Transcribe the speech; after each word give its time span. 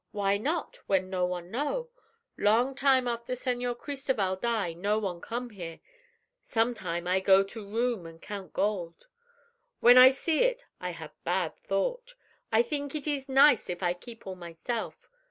Why 0.09 0.39
not, 0.39 0.77
when 0.87 1.11
no 1.11 1.27
one 1.27 1.51
know? 1.51 1.91
Long 2.35 2.73
time 2.73 3.07
after 3.07 3.33
Señor 3.33 3.77
Cristoval 3.77 4.35
die 4.37 4.73
no 4.73 4.97
one 4.97 5.21
come 5.21 5.51
here. 5.51 5.79
Some 6.41 6.73
time 6.73 7.07
I 7.07 7.19
go 7.19 7.43
to 7.43 7.69
room 7.69 8.07
an' 8.07 8.17
count 8.17 8.51
gold. 8.51 9.05
When 9.79 9.99
I 9.99 10.09
see 10.09 10.39
it 10.39 10.65
I 10.79 10.89
have 10.89 11.13
bad 11.23 11.55
thought. 11.59 12.15
I 12.51 12.63
theenk 12.63 12.95
it 12.95 13.05
ees 13.05 13.29
nice 13.29 13.69
if 13.69 13.83
I 13.83 13.93
keep 13.93 14.25
all 14.25 14.33
myself. 14.35 15.07